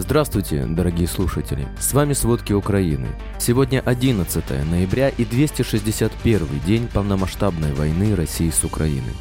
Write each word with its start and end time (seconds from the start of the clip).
Здравствуйте, 0.00 0.64
дорогие 0.64 1.08
слушатели! 1.08 1.66
С 1.80 1.92
вами 1.92 2.12
«Сводки 2.12 2.52
Украины». 2.52 3.08
Сегодня 3.40 3.80
11 3.80 4.48
ноября 4.70 5.08
и 5.08 5.24
261 5.24 6.46
день 6.64 6.86
полномасштабной 6.86 7.72
войны 7.74 8.14
России 8.14 8.48
с 8.50 8.62
Украиной. 8.62 9.16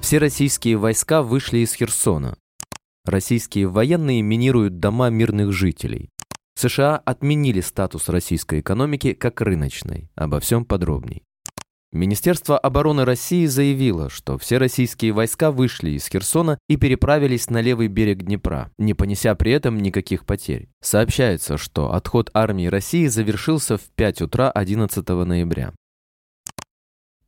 Все 0.00 0.18
российские 0.18 0.76
войска 0.76 1.24
вышли 1.24 1.58
из 1.58 1.74
Херсона. 1.74 2.36
Российские 3.04 3.66
военные 3.66 4.22
минируют 4.22 4.78
дома 4.78 5.10
мирных 5.10 5.52
жителей. 5.52 6.10
США 6.54 6.98
отменили 6.98 7.60
статус 7.60 8.08
российской 8.08 8.60
экономики 8.60 9.14
как 9.14 9.40
рыночной. 9.40 10.12
Обо 10.14 10.38
всем 10.38 10.64
подробней. 10.64 11.24
Министерство 11.90 12.58
обороны 12.58 13.06
России 13.06 13.46
заявило, 13.46 14.10
что 14.10 14.36
все 14.36 14.58
российские 14.58 15.12
войска 15.12 15.50
вышли 15.50 15.90
из 15.90 16.06
Херсона 16.06 16.58
и 16.68 16.76
переправились 16.76 17.48
на 17.48 17.62
левый 17.62 17.88
берег 17.88 18.24
Днепра, 18.24 18.70
не 18.76 18.92
понеся 18.92 19.34
при 19.34 19.52
этом 19.52 19.78
никаких 19.78 20.26
потерь. 20.26 20.68
Сообщается, 20.82 21.56
что 21.56 21.94
отход 21.94 22.30
армии 22.34 22.66
России 22.66 23.06
завершился 23.06 23.78
в 23.78 23.82
5 23.96 24.22
утра 24.22 24.50
11 24.50 25.08
ноября. 25.08 25.72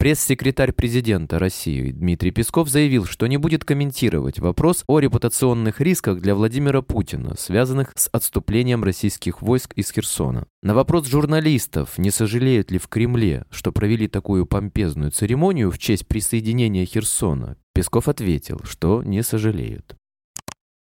Пресс-секретарь 0.01 0.73
президента 0.73 1.39
России 1.39 1.91
Дмитрий 1.91 2.31
Песков 2.31 2.71
заявил, 2.71 3.05
что 3.05 3.27
не 3.27 3.37
будет 3.37 3.67
комментировать 3.67 4.39
вопрос 4.39 4.83
о 4.87 4.99
репутационных 4.99 5.83
рисках 5.83 6.23
для 6.23 6.35
Владимира 6.35 6.81
Путина, 6.81 7.35
связанных 7.37 7.93
с 7.97 8.09
отступлением 8.11 8.83
российских 8.83 9.43
войск 9.43 9.75
из 9.75 9.93
Херсона. 9.93 10.47
На 10.63 10.73
вопрос 10.73 11.07
журналистов, 11.07 11.99
не 11.99 12.11
сожалеют 12.11 12.71
ли 12.71 12.79
в 12.79 12.89
Кремле, 12.89 13.45
что 13.51 13.73
провели 13.73 14.09
такую 14.09 14.47
помпезную 14.47 15.11
церемонию 15.11 15.71
в 15.71 15.79
честь 15.79 16.07
присоединения 16.07 16.87
Херсона, 16.87 17.59
Песков 17.75 18.09
ответил, 18.09 18.63
что 18.65 19.03
не 19.03 19.23
сожалеют. 19.23 20.00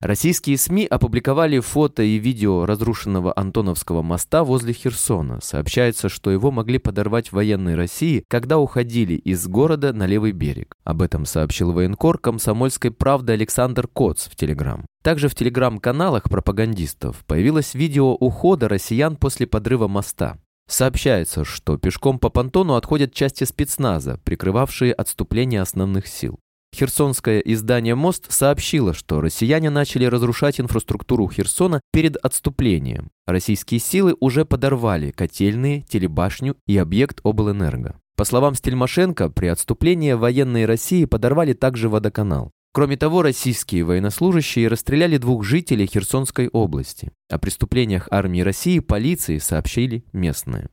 Российские 0.03 0.57
СМИ 0.57 0.85
опубликовали 0.85 1.61
фото 1.61 2.03
и 2.03 2.17
видео 2.17 2.65
разрушенного 2.65 3.31
Антоновского 3.33 4.01
моста 4.01 4.43
возле 4.43 4.73
Херсона. 4.73 5.39
Сообщается, 5.41 6.09
что 6.09 6.29
его 6.29 6.51
могли 6.51 6.77
подорвать 6.77 7.31
военные 7.31 7.77
России, 7.77 8.25
когда 8.27 8.57
уходили 8.59 9.13
из 9.13 9.47
города 9.47 9.93
на 9.93 10.05
левый 10.05 10.33
берег. 10.33 10.75
Об 10.83 11.03
этом 11.03 11.25
сообщил 11.25 11.71
военкор 11.71 12.17
комсомольской 12.17 12.91
правды 12.91 13.31
Александр 13.31 13.87
Коц 13.87 14.27
в 14.27 14.35
Телеграм. 14.35 14.85
Также 15.03 15.29
в 15.29 15.35
телеграм-каналах 15.35 16.23
пропагандистов 16.23 17.23
появилось 17.25 17.73
видео 17.73 18.11
ухода 18.11 18.67
россиян 18.67 19.15
после 19.15 19.47
подрыва 19.47 19.87
моста. 19.87 20.37
Сообщается, 20.67 21.45
что 21.45 21.77
пешком 21.77 22.19
по 22.19 22.27
понтону 22.27 22.73
отходят 22.73 23.13
части 23.13 23.45
спецназа, 23.45 24.19
прикрывавшие 24.25 24.91
отступление 24.91 25.61
основных 25.61 26.07
сил. 26.07 26.39
Херсонское 26.73 27.39
издание 27.39 27.93
«Мост» 27.93 28.31
сообщило, 28.31 28.93
что 28.93 29.21
россияне 29.21 29.69
начали 29.69 30.05
разрушать 30.05 30.59
инфраструктуру 30.59 31.29
Херсона 31.29 31.81
перед 31.91 32.17
отступлением. 32.17 33.09
Российские 33.27 33.79
силы 33.79 34.15
уже 34.19 34.43
подорвали 34.43 35.11
котельные, 35.11 35.81
телебашню 35.81 36.55
и 36.65 36.77
объект 36.77 37.19
облэнерго. 37.23 37.99
По 38.15 38.25
словам 38.25 38.55
Стельмашенко, 38.55 39.29
при 39.29 39.47
отступлении 39.47 40.13
военные 40.13 40.65
России 40.65 41.05
подорвали 41.05 41.53
также 41.53 41.89
водоканал. 41.89 42.51
Кроме 42.73 42.97
того, 42.97 43.21
российские 43.21 43.83
военнослужащие 43.83 44.67
расстреляли 44.67 45.17
двух 45.17 45.43
жителей 45.43 45.85
Херсонской 45.85 46.47
области. 46.47 47.11
О 47.29 47.37
преступлениях 47.37 48.07
армии 48.09 48.41
России 48.41 48.79
полиции 48.79 49.37
сообщили 49.37 50.05
местные. 50.11 50.69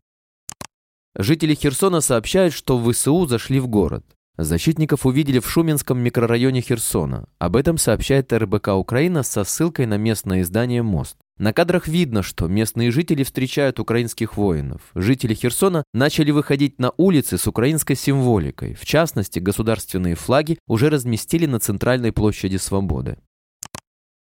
Жители 1.15 1.55
Херсона 1.55 2.01
сообщают, 2.01 2.55
что 2.55 2.78
в 2.78 2.91
ВСУ 2.91 3.27
зашли 3.27 3.61
в 3.61 3.69
город. 3.69 4.05
Защитников 4.39 5.06
увидели 5.06 5.39
в 5.39 5.48
Шуменском 5.48 5.98
микрорайоне 5.98 6.61
Херсона. 6.61 7.28
Об 7.39 7.56
этом 7.56 7.78
сообщает 7.78 8.33
РБК 8.33 8.69
Украина 8.69 9.22
со 9.22 9.45
ссылкой 9.45 9.87
на 9.87 9.98
местное 9.98 10.42
издание 10.42 10.83
«Мост». 10.83 11.17
На 11.39 11.55
кадрах 11.55 11.89
видно, 11.89 12.22
что 12.22 12.48
местные 12.48 12.91
жители 12.91 13.22
встречают 13.22 13.81
украинских 13.81 14.37
воинов. 14.37 14.83
Жители 14.95 15.33
Херсона 15.33 15.84
начали 15.95 16.31
выходить 16.33 16.78
на 16.78 16.92
улицы 16.98 17.39
с 17.39 17.47
украинской 17.47 17.94
символикой. 17.94 18.75
В 18.75 18.84
частности, 18.84 19.38
государственные 19.38 20.16
флаги 20.16 20.59
уже 20.66 20.91
разместили 20.91 21.47
на 21.47 21.59
центральной 21.59 22.12
площади 22.12 22.59
Свободы. 22.59 23.16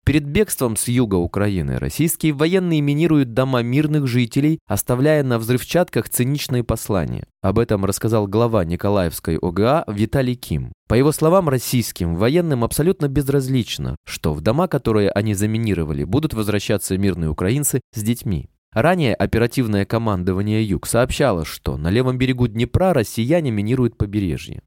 Перед 0.09 0.25
бегством 0.25 0.75
с 0.77 0.89
юга 0.89 1.17
Украины 1.17 1.79
российские 1.79 2.33
военные 2.33 2.81
минируют 2.81 3.35
дома 3.35 3.63
мирных 3.63 4.07
жителей, 4.07 4.59
оставляя 4.67 5.23
на 5.23 5.39
взрывчатках 5.39 6.09
циничные 6.09 6.65
послания. 6.65 7.27
Об 7.43 7.59
этом 7.59 7.85
рассказал 7.85 8.27
глава 8.27 8.65
Николаевской 8.65 9.37
ОГА 9.37 9.85
Виталий 9.87 10.35
Ким. 10.35 10.73
По 10.89 10.95
его 10.95 11.13
словам, 11.13 11.51
российским 11.51 12.17
военным 12.17 12.65
абсолютно 12.65 13.09
безразлично, 13.09 13.97
что 14.07 14.33
в 14.33 14.41
дома, 14.41 14.67
которые 14.67 15.11
они 15.11 15.35
заминировали, 15.35 16.05
будут 16.05 16.33
возвращаться 16.33 16.97
мирные 16.97 17.29
украинцы 17.29 17.83
с 17.95 18.03
детьми. 18.03 18.49
Ранее 18.73 19.15
оперативное 19.15 19.85
командование 19.85 20.67
«Юг» 20.67 20.87
сообщало, 20.87 21.45
что 21.45 21.77
на 21.77 21.91
левом 21.91 22.17
берегу 22.17 22.47
Днепра 22.47 22.95
россияне 22.95 23.51
минируют 23.51 23.99
побережье. 23.99 24.63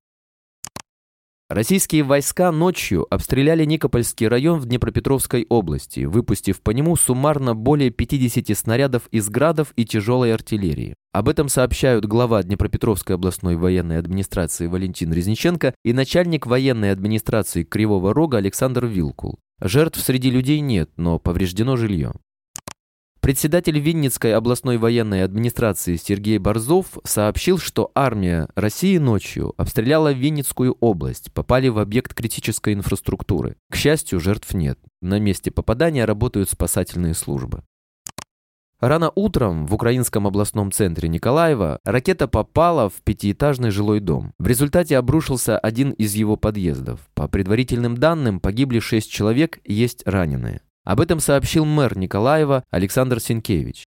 Российские 1.53 2.03
войска 2.03 2.49
ночью 2.53 3.05
обстреляли 3.13 3.65
Никопольский 3.65 4.29
район 4.29 4.61
в 4.61 4.67
Днепропетровской 4.67 5.45
области, 5.49 6.05
выпустив 6.05 6.61
по 6.61 6.71
нему 6.71 6.95
суммарно 6.95 7.55
более 7.55 7.89
50 7.89 8.57
снарядов 8.57 9.09
из 9.11 9.27
градов 9.27 9.73
и 9.75 9.83
тяжелой 9.83 10.33
артиллерии. 10.33 10.95
Об 11.11 11.27
этом 11.27 11.49
сообщают 11.49 12.05
глава 12.05 12.41
Днепропетровской 12.41 13.17
областной 13.17 13.57
военной 13.57 13.99
администрации 13.99 14.67
Валентин 14.67 15.11
Резниченко 15.11 15.75
и 15.83 15.91
начальник 15.91 16.47
военной 16.47 16.93
администрации 16.93 17.63
Кривого 17.63 18.13
Рога 18.13 18.37
Александр 18.37 18.85
Вилкул. 18.85 19.37
Жертв 19.59 19.99
среди 19.99 20.31
людей 20.31 20.61
нет, 20.61 20.89
но 20.95 21.19
повреждено 21.19 21.75
жилье. 21.75 22.13
Председатель 23.21 23.77
Винницкой 23.77 24.33
областной 24.33 24.79
военной 24.79 25.23
администрации 25.23 25.95
Сергей 25.95 26.39
Борзов 26.39 26.97
сообщил, 27.03 27.59
что 27.59 27.91
армия 27.93 28.49
России 28.55 28.97
ночью 28.97 29.53
обстреляла 29.57 30.11
Винницкую 30.11 30.75
область, 30.79 31.31
попали 31.31 31.67
в 31.67 31.77
объект 31.77 32.15
критической 32.15 32.73
инфраструктуры. 32.73 33.57
К 33.69 33.75
счастью, 33.75 34.19
жертв 34.19 34.55
нет. 34.55 34.79
На 35.03 35.19
месте 35.19 35.51
попадания 35.51 36.05
работают 36.05 36.49
спасательные 36.49 37.13
службы. 37.13 37.61
Рано 38.79 39.11
утром 39.13 39.67
в 39.67 39.75
украинском 39.75 40.25
областном 40.25 40.71
центре 40.71 41.07
Николаева 41.07 41.79
ракета 41.83 42.27
попала 42.27 42.89
в 42.89 43.03
пятиэтажный 43.03 43.69
жилой 43.69 43.99
дом. 43.99 44.33
В 44.39 44.47
результате 44.47 44.97
обрушился 44.97 45.59
один 45.59 45.91
из 45.91 46.15
его 46.15 46.37
подъездов. 46.37 46.99
По 47.13 47.27
предварительным 47.27 47.95
данным, 47.95 48.39
погибли 48.39 48.79
шесть 48.79 49.11
человек, 49.11 49.59
есть 49.63 50.01
раненые. 50.07 50.61
Об 50.83 50.99
этом 50.99 51.19
сообщил 51.19 51.65
мэр 51.65 51.97
Николаева 51.97 52.63
Александр 52.71 53.19
Сенкевич. 53.19 53.85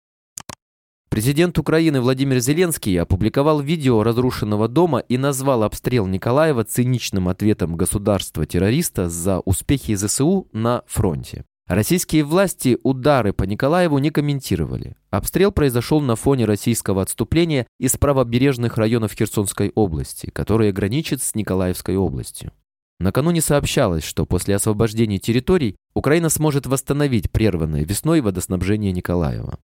Президент 1.08 1.58
Украины 1.58 2.00
Владимир 2.00 2.38
Зеленский 2.40 3.00
опубликовал 3.00 3.60
видео 3.60 4.02
разрушенного 4.02 4.68
дома 4.68 4.98
и 5.00 5.18
назвал 5.18 5.62
обстрел 5.62 6.06
Николаева 6.06 6.64
циничным 6.64 7.28
ответом 7.28 7.76
государства-террориста 7.76 9.08
за 9.08 9.40
успехи 9.40 9.94
ЗСУ 9.94 10.48
на 10.52 10.82
фронте. 10.86 11.44
Российские 11.66 12.22
власти 12.22 12.78
удары 12.84 13.32
по 13.32 13.42
Николаеву 13.42 13.98
не 13.98 14.10
комментировали. 14.10 14.96
Обстрел 15.10 15.50
произошел 15.50 16.00
на 16.00 16.14
фоне 16.14 16.44
российского 16.44 17.02
отступления 17.02 17.66
из 17.80 17.96
правобережных 17.96 18.76
районов 18.76 19.12
Херсонской 19.12 19.72
области, 19.74 20.30
которые 20.30 20.70
граничат 20.70 21.22
с 21.22 21.34
Николаевской 21.34 21.96
областью. 21.96 22.52
Накануне 22.98 23.40
сообщалось, 23.42 24.04
что 24.04 24.24
после 24.24 24.56
освобождения 24.56 25.18
территорий 25.18 25.76
Украина 25.94 26.28
сможет 26.30 26.66
восстановить 26.66 27.30
прерванное 27.30 27.84
весной 27.84 28.20
водоснабжение 28.20 28.92
Николаева. 28.92 29.58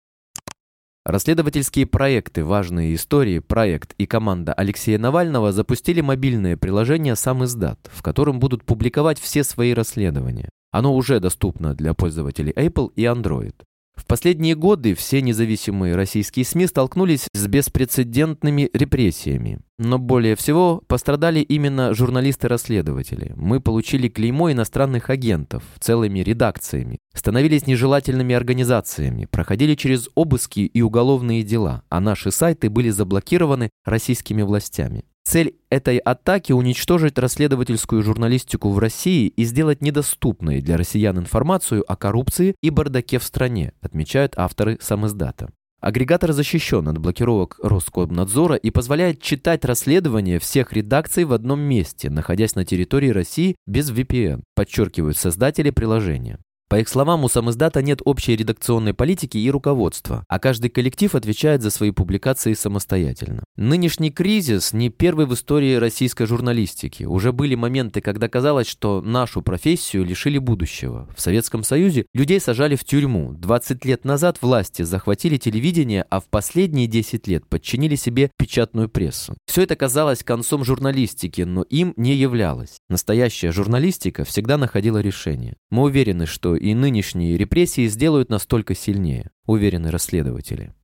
Расследовательские 1.04 1.86
проекты 1.86 2.44
«Важные 2.44 2.94
истории», 2.94 3.38
проект 3.38 3.94
и 3.96 4.06
команда 4.06 4.52
Алексея 4.52 4.98
Навального 4.98 5.52
запустили 5.52 6.02
мобильное 6.02 6.56
приложение 6.56 7.16
«Сам 7.16 7.44
издат», 7.44 7.78
в 7.92 8.02
котором 8.02 8.40
будут 8.40 8.64
публиковать 8.64 9.18
все 9.18 9.42
свои 9.42 9.72
расследования. 9.72 10.50
Оно 10.70 10.94
уже 10.94 11.18
доступно 11.18 11.74
для 11.74 11.94
пользователей 11.94 12.52
Apple 12.52 12.92
и 12.94 13.04
Android. 13.04 13.54
В 13.98 14.06
последние 14.06 14.54
годы 14.54 14.94
все 14.94 15.20
независимые 15.20 15.96
российские 15.96 16.44
СМИ 16.44 16.68
столкнулись 16.68 17.26
с 17.34 17.46
беспрецедентными 17.48 18.70
репрессиями. 18.72 19.58
Но 19.76 19.98
более 19.98 20.36
всего 20.36 20.82
пострадали 20.86 21.40
именно 21.40 21.92
журналисты-расследователи. 21.94 23.32
Мы 23.36 23.60
получили 23.60 24.08
клеймо 24.08 24.52
иностранных 24.52 25.10
агентов 25.10 25.64
целыми 25.80 26.20
редакциями, 26.20 26.98
становились 27.12 27.66
нежелательными 27.66 28.36
организациями, 28.36 29.26
проходили 29.28 29.74
через 29.74 30.08
обыски 30.14 30.60
и 30.60 30.80
уголовные 30.80 31.42
дела, 31.42 31.82
а 31.88 31.98
наши 31.98 32.30
сайты 32.30 32.70
были 32.70 32.90
заблокированы 32.90 33.70
российскими 33.84 34.42
властями. 34.42 35.04
Цель 35.28 35.56
этой 35.68 35.98
атаки– 35.98 36.52
уничтожить 36.54 37.18
расследовательскую 37.18 38.02
журналистику 38.02 38.70
в 38.70 38.78
России 38.78 39.26
и 39.26 39.44
сделать 39.44 39.82
недоступной 39.82 40.62
для 40.62 40.78
россиян 40.78 41.18
информацию 41.18 41.84
о 41.86 41.96
коррупции 41.96 42.54
и 42.62 42.70
бардаке 42.70 43.18
в 43.18 43.22
стране, 43.22 43.74
отмечают 43.82 44.32
авторы 44.38 44.78
самиздата. 44.80 45.50
Агрегатор 45.82 46.32
защищен 46.32 46.88
от 46.88 46.96
блокировок 46.96 47.60
Роскомнадзора 47.62 48.56
и 48.56 48.70
позволяет 48.70 49.20
читать 49.20 49.66
расследования 49.66 50.38
всех 50.38 50.72
редакций 50.72 51.24
в 51.24 51.34
одном 51.34 51.60
месте, 51.60 52.08
находясь 52.08 52.54
на 52.54 52.64
территории 52.64 53.10
России 53.10 53.56
без 53.66 53.90
VPN, 53.90 54.44
подчеркивают 54.54 55.18
создатели 55.18 55.68
приложения. 55.68 56.38
По 56.68 56.78
их 56.78 56.88
словам, 56.90 57.24
у 57.24 57.30
самоиздата 57.30 57.80
нет 57.80 58.00
общей 58.04 58.36
редакционной 58.36 58.92
политики 58.92 59.38
и 59.38 59.50
руководства, 59.50 60.24
а 60.28 60.38
каждый 60.38 60.68
коллектив 60.68 61.14
отвечает 61.14 61.62
за 61.62 61.70
свои 61.70 61.92
публикации 61.92 62.52
самостоятельно. 62.52 63.42
Нынешний 63.56 64.10
кризис 64.10 64.74
не 64.74 64.90
первый 64.90 65.24
в 65.24 65.32
истории 65.32 65.76
российской 65.76 66.26
журналистики. 66.26 67.04
Уже 67.04 67.32
были 67.32 67.54
моменты, 67.54 68.02
когда 68.02 68.28
казалось, 68.28 68.68
что 68.68 69.00
нашу 69.00 69.40
профессию 69.40 70.04
лишили 70.04 70.36
будущего. 70.36 71.08
В 71.16 71.22
Советском 71.22 71.62
Союзе 71.62 72.04
людей 72.12 72.38
сажали 72.38 72.76
в 72.76 72.84
тюрьму. 72.84 73.32
20 73.32 73.86
лет 73.86 74.04
назад 74.04 74.36
власти 74.42 74.82
захватили 74.82 75.38
телевидение, 75.38 76.04
а 76.10 76.20
в 76.20 76.26
последние 76.26 76.86
10 76.86 77.26
лет 77.28 77.46
подчинили 77.46 77.94
себе 77.94 78.30
печатную 78.36 78.90
прессу. 78.90 79.38
Все 79.46 79.62
это 79.62 79.74
казалось 79.74 80.22
концом 80.22 80.64
журналистики, 80.64 81.42
но 81.42 81.62
им 81.62 81.94
не 81.96 82.14
являлось. 82.14 82.76
Настоящая 82.90 83.52
журналистика 83.52 84.24
всегда 84.24 84.58
находила 84.58 84.98
решение. 84.98 85.56
Мы 85.70 85.84
уверены, 85.84 86.26
что 86.26 86.57
и 86.58 86.74
нынешние 86.74 87.36
репрессии 87.36 87.86
сделают 87.86 88.30
нас 88.30 88.46
только 88.46 88.74
сильнее, 88.74 89.30
уверены 89.46 89.90
расследователи. 89.90 90.74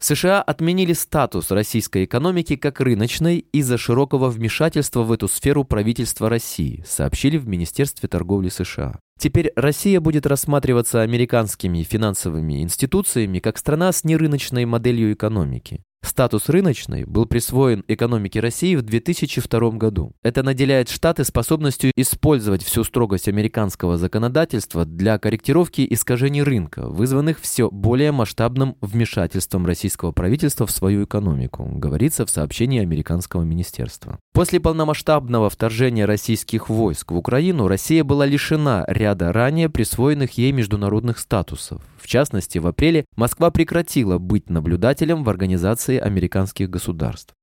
США 0.00 0.40
отменили 0.42 0.92
статус 0.92 1.50
российской 1.50 2.04
экономики 2.04 2.54
как 2.54 2.80
рыночной 2.80 3.38
из-за 3.38 3.78
широкого 3.78 4.30
вмешательства 4.30 5.02
в 5.02 5.10
эту 5.10 5.26
сферу 5.26 5.64
правительства 5.64 6.28
России, 6.28 6.84
сообщили 6.86 7.36
в 7.36 7.48
Министерстве 7.48 8.08
торговли 8.08 8.48
США. 8.48 9.00
Теперь 9.18 9.52
Россия 9.56 10.00
будет 10.00 10.24
рассматриваться 10.26 11.02
американскими 11.02 11.82
финансовыми 11.82 12.62
институциями 12.62 13.40
как 13.40 13.58
страна 13.58 13.90
с 13.90 14.04
нерыночной 14.04 14.64
моделью 14.66 15.12
экономики. 15.12 15.82
Статус 16.02 16.48
рыночной 16.48 17.04
был 17.04 17.26
присвоен 17.26 17.84
экономике 17.88 18.40
России 18.40 18.76
в 18.76 18.82
2002 18.82 19.70
году. 19.72 20.12
Это 20.22 20.42
наделяет 20.42 20.88
Штаты 20.88 21.24
способностью 21.24 21.90
использовать 21.96 22.62
всю 22.62 22.84
строгость 22.84 23.28
американского 23.28 23.96
законодательства 23.96 24.84
для 24.84 25.18
корректировки 25.18 25.86
искажений 25.90 26.42
рынка, 26.42 26.88
вызванных 26.88 27.40
все 27.40 27.68
более 27.70 28.12
масштабным 28.12 28.76
вмешательством 28.80 29.66
российского 29.66 30.12
правительства 30.12 30.66
в 30.66 30.70
свою 30.70 31.04
экономику, 31.04 31.64
говорится 31.64 32.24
в 32.24 32.30
сообщении 32.30 32.80
американского 32.80 33.42
министерства. 33.42 34.18
После 34.32 34.60
полномасштабного 34.60 35.50
вторжения 35.50 36.04
российских 36.04 36.68
войск 36.68 37.10
в 37.10 37.16
Украину 37.16 37.66
Россия 37.66 38.04
была 38.04 38.24
лишена 38.24 38.84
ряда 38.86 39.32
ранее 39.32 39.68
присвоенных 39.68 40.38
ей 40.38 40.52
международных 40.52 41.18
статусов. 41.18 41.82
В 42.00 42.06
частности, 42.06 42.58
в 42.58 42.66
апреле 42.66 43.04
Москва 43.16 43.50
прекратила 43.50 44.18
быть 44.18 44.48
наблюдателем 44.48 45.24
в 45.24 45.28
Организации 45.28 45.87
американских 45.96 46.68
государств. 46.68 47.34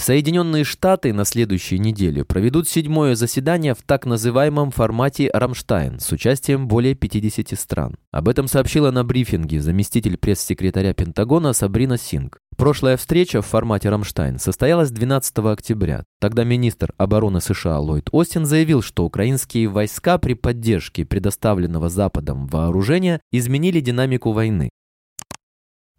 Соединенные 0.00 0.64
Штаты 0.64 1.12
на 1.12 1.26
следующей 1.26 1.78
неделе 1.78 2.24
проведут 2.24 2.66
седьмое 2.66 3.14
заседание 3.14 3.74
в 3.74 3.82
так 3.82 4.06
называемом 4.06 4.70
формате 4.70 5.30
«Рамштайн» 5.30 6.00
с 6.00 6.10
участием 6.10 6.68
более 6.68 6.94
50 6.94 7.58
стран. 7.58 7.96
Об 8.10 8.28
этом 8.30 8.48
сообщила 8.48 8.90
на 8.90 9.04
брифинге 9.04 9.60
заместитель 9.60 10.16
пресс-секретаря 10.16 10.94
Пентагона 10.94 11.52
Сабрина 11.52 11.98
Синг. 11.98 12.38
Прошлая 12.56 12.96
встреча 12.96 13.42
в 13.42 13.46
формате 13.46 13.90
«Рамштайн» 13.90 14.38
состоялась 14.38 14.90
12 14.90 15.36
октября. 15.40 16.04
Тогда 16.18 16.44
министр 16.44 16.94
обороны 16.96 17.42
США 17.42 17.78
Ллойд 17.78 18.08
Остин 18.10 18.46
заявил, 18.46 18.80
что 18.80 19.04
украинские 19.04 19.68
войска 19.68 20.16
при 20.16 20.32
поддержке 20.32 21.04
предоставленного 21.04 21.90
Западом 21.90 22.46
вооружения 22.46 23.20
изменили 23.32 23.80
динамику 23.80 24.32
войны. 24.32 24.70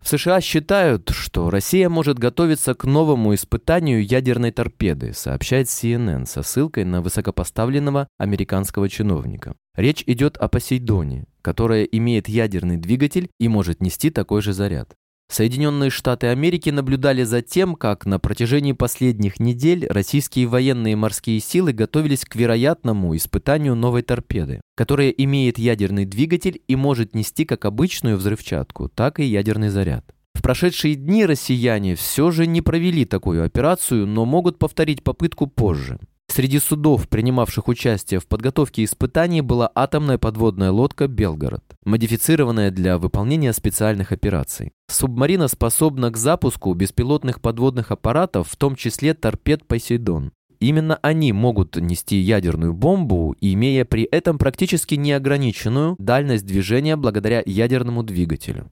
В 0.02 0.08
США 0.08 0.42
считают, 0.42 1.10
что 1.12 1.52
Россия 1.52 1.88
может 1.88 2.18
готовиться 2.18 2.74
к 2.74 2.86
новому 2.86 3.36
испытанию 3.36 4.04
ядерной 4.04 4.52
торпеды, 4.52 5.14
сообщает 5.14 5.68
CNN 5.68 6.26
со 6.26 6.42
ссылкой 6.42 6.86
на 6.86 7.02
высокопоставленного 7.02 8.08
американского 8.18 8.90
чиновника. 8.90 9.56
Речь 9.76 10.04
идет 10.08 10.38
о 10.38 10.48
Посейдоне, 10.48 11.26
которая 11.44 11.84
имеет 11.84 12.28
ядерный 12.28 12.78
двигатель 12.78 13.30
и 13.40 13.48
может 13.48 13.82
нести 13.82 14.10
такой 14.10 14.42
же 14.42 14.54
заряд. 14.54 14.96
Соединенные 15.32 15.90
Штаты 15.90 16.28
Америки 16.28 16.70
наблюдали 16.70 17.24
за 17.24 17.42
тем, 17.42 17.76
как 17.76 18.06
на 18.06 18.20
протяжении 18.20 18.74
последних 18.74 19.40
недель 19.40 19.88
российские 19.88 20.48
военные 20.48 20.98
морские 20.98 21.40
силы 21.40 21.72
готовились 21.72 22.26
к 22.26 22.36
вероятному 22.36 23.16
испытанию 23.16 23.76
новой 23.76 24.02
торпеды, 24.02 24.60
которая 24.76 25.08
имеет 25.10 25.58
ядерный 25.58 26.04
двигатель 26.04 26.62
и 26.68 26.76
может 26.76 27.16
нести 27.16 27.46
как 27.46 27.64
обычную 27.64 28.18
взрывчатку, 28.18 28.90
так 28.90 29.22
и 29.22 29.24
ядерный 29.24 29.70
заряд. 29.70 30.04
В 30.34 30.42
прошедшие 30.42 30.96
дни 30.96 31.26
россияне 31.26 31.96
все 31.96 32.32
же 32.32 32.46
не 32.46 32.62
провели 32.62 33.06
такую 33.06 33.46
операцию, 33.46 34.08
но 34.08 34.26
могут 34.26 34.60
повторить 34.60 35.02
попытку 35.02 35.48
позже. 35.48 35.98
Среди 36.34 36.60
судов, 36.60 37.10
принимавших 37.10 37.68
участие 37.68 38.22
в 38.22 38.26
подготовке 38.26 38.86
испытаний, 38.86 39.42
была 39.42 39.70
атомная 39.76 40.18
подводная 40.18 40.72
лодка 40.72 41.10
«Белгород», 41.10 41.62
модифицированная 41.84 42.72
для 42.72 42.98
выполнения 42.98 43.52
специальных 43.52 44.14
операций. 44.14 44.72
Субмарина 44.88 45.50
способна 45.50 46.10
к 46.10 46.16
запуску 46.16 46.74
беспилотных 46.74 47.42
подводных 47.42 47.92
аппаратов, 47.92 48.48
в 48.48 48.56
том 48.56 48.78
числе 48.78 49.14
торпед 49.14 49.68
«Посейдон». 49.68 50.32
Именно 50.62 50.98
они 51.02 51.34
могут 51.34 51.76
нести 51.76 52.16
ядерную 52.16 52.74
бомбу, 52.74 53.36
имея 53.42 53.84
при 53.84 54.04
этом 54.04 54.38
практически 54.38 54.96
неограниченную 54.96 55.98
дальность 56.00 56.46
движения 56.46 56.96
благодаря 56.96 57.44
ядерному 57.46 58.04
двигателю. 58.04 58.72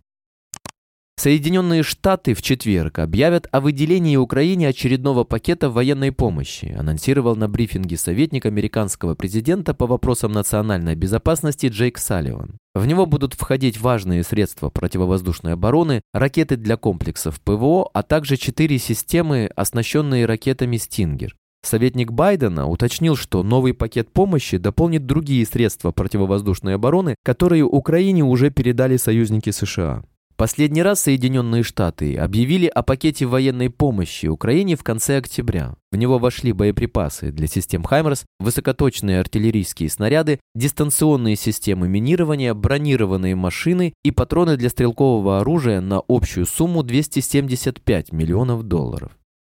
Соединенные 1.19 1.83
Штаты 1.83 2.33
в 2.33 2.41
четверг 2.41 2.99
объявят 2.99 3.45
о 3.51 3.59
выделении 3.59 4.15
Украине 4.15 4.69
очередного 4.69 5.25
пакета 5.25 5.69
военной 5.69 6.13
помощи, 6.13 6.73
анонсировал 6.79 7.35
на 7.35 7.49
брифинге 7.49 7.97
советник 7.97 8.45
американского 8.45 9.15
президента 9.15 9.73
по 9.73 9.85
вопросам 9.85 10.31
национальной 10.31 10.95
безопасности 10.95 11.65
Джейк 11.65 11.97
Салливан. 11.97 12.57
В 12.73 12.85
него 12.87 13.05
будут 13.05 13.33
входить 13.33 13.81
важные 13.81 14.23
средства 14.23 14.69
противовоздушной 14.69 15.55
обороны, 15.55 15.99
ракеты 16.13 16.55
для 16.55 16.77
комплексов 16.77 17.41
ПВО, 17.41 17.89
а 17.93 18.01
также 18.01 18.37
четыре 18.37 18.79
системы, 18.79 19.49
оснащенные 19.57 20.25
ракетами 20.25 20.77
«Стингер». 20.77 21.35
Советник 21.61 22.13
Байдена 22.13 22.69
уточнил, 22.69 23.17
что 23.17 23.43
новый 23.43 23.73
пакет 23.73 24.09
помощи 24.13 24.57
дополнит 24.57 25.05
другие 25.05 25.45
средства 25.45 25.91
противовоздушной 25.91 26.75
обороны, 26.75 27.15
которые 27.25 27.65
Украине 27.65 28.23
уже 28.23 28.51
передали 28.51 28.95
союзники 28.95 29.49
США. 29.49 30.05
Последний 30.39 30.81
раз 30.81 31.01
Соединенные 31.01 31.63
Штаты 31.63 32.15
объявили 32.15 32.67
о 32.67 32.81
пакете 32.81 33.25
военной 33.25 33.69
помощи 33.69 34.27
Украине 34.27 34.77
в 34.77 34.83
конце 34.83 35.17
октября. 35.17 35.75
В 35.91 35.97
него 35.97 36.17
вошли 36.17 36.53
боеприпасы 36.53 37.33
для 37.33 37.45
систем 37.45 37.83
«Хаймерс», 37.83 38.23
высокоточные 38.39 39.19
артиллерийские 39.19 39.89
снаряды, 39.89 40.39
дистанционные 40.55 41.35
системы 41.35 41.89
минирования, 41.89 42.53
бронированные 42.53 43.35
машины 43.35 43.91
и 44.05 44.11
патроны 44.11 44.55
для 44.55 44.69
стрелкового 44.69 45.41
оружия 45.41 45.81
на 45.81 46.01
общую 46.07 46.45
сумму 46.45 46.83
275 46.83 48.13
миллионов 48.13 48.63
долларов. 48.63 49.18